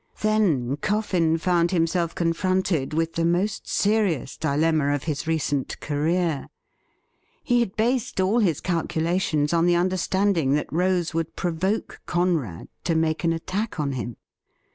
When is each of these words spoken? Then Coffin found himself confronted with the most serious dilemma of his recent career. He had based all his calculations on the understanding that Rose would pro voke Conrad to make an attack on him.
Then 0.21 0.77
Coffin 0.77 1.37
found 1.37 1.69
himself 1.69 2.15
confronted 2.15 2.91
with 2.91 3.13
the 3.13 3.23
most 3.23 3.67
serious 3.69 4.35
dilemma 4.35 4.95
of 4.95 5.03
his 5.03 5.27
recent 5.27 5.79
career. 5.79 6.47
He 7.43 7.59
had 7.59 7.75
based 7.75 8.19
all 8.19 8.39
his 8.39 8.61
calculations 8.61 9.53
on 9.53 9.67
the 9.67 9.75
understanding 9.75 10.53
that 10.53 10.73
Rose 10.73 11.13
would 11.13 11.35
pro 11.35 11.51
voke 11.53 11.99
Conrad 12.07 12.67
to 12.83 12.95
make 12.95 13.23
an 13.23 13.31
attack 13.31 13.79
on 13.79 13.91
him. 13.91 14.17